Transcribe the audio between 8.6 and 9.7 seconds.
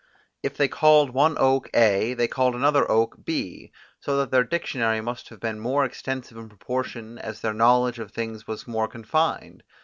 more confined.